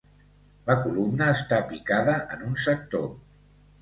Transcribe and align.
La 0.69 0.77
columna 0.85 1.27
està 1.33 1.59
picada 1.73 2.17
en 2.37 2.45
un 2.47 2.59
sector. 2.67 3.09